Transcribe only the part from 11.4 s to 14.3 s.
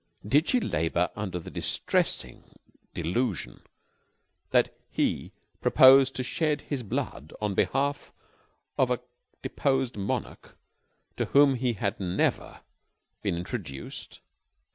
he had never been introduced?